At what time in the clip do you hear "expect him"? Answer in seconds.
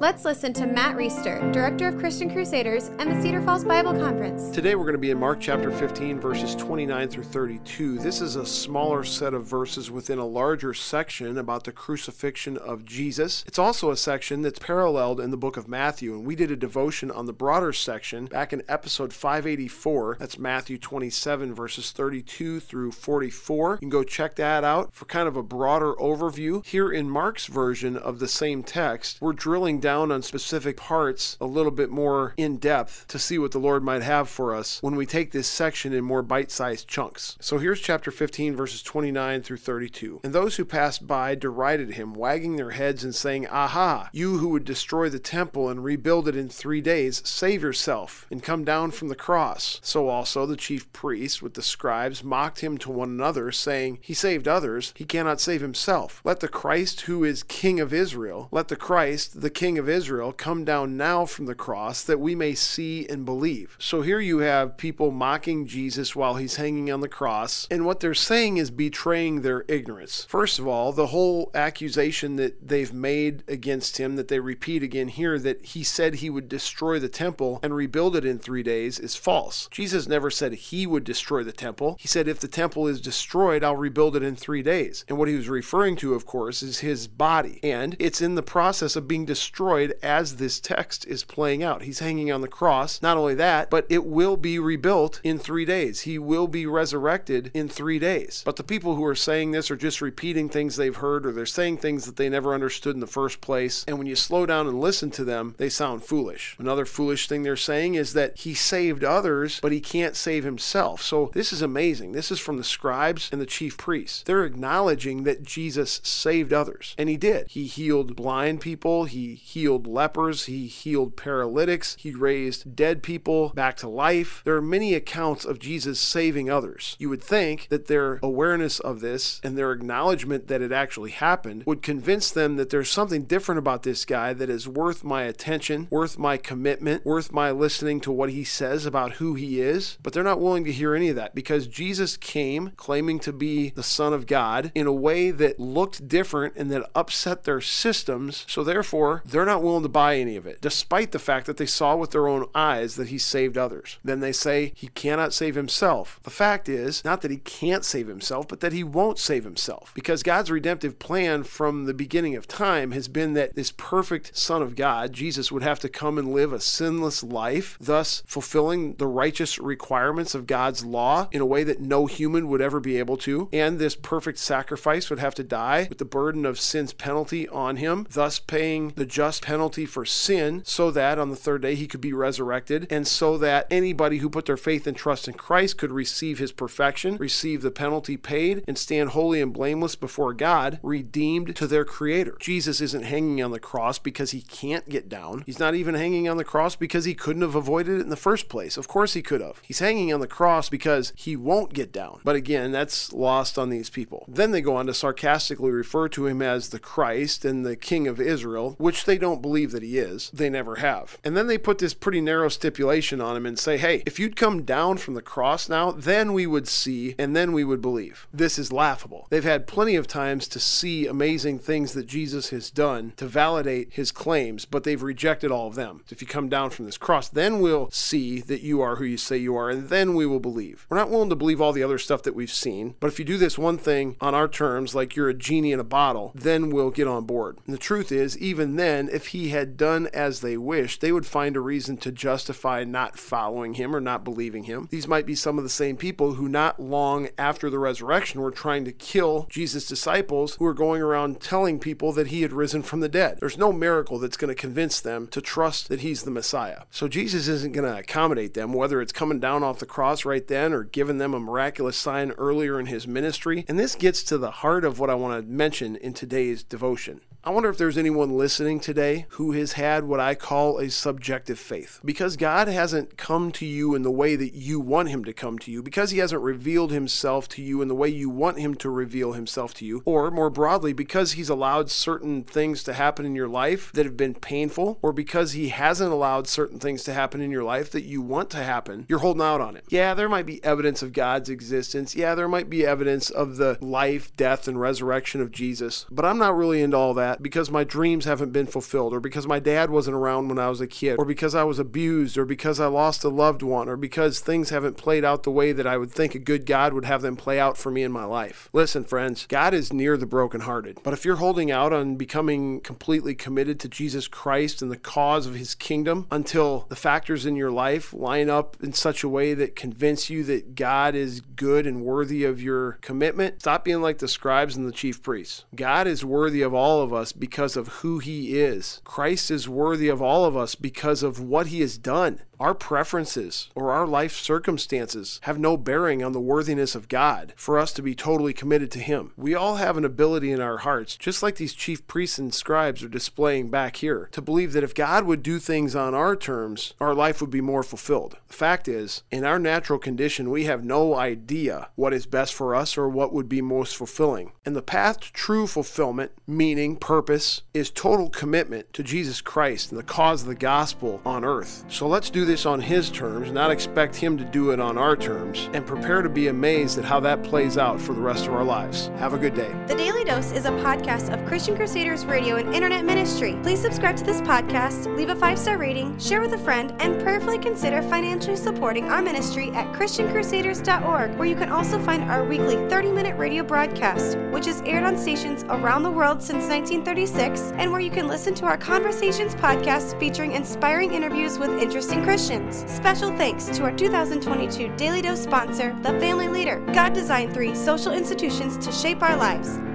363.70-364.38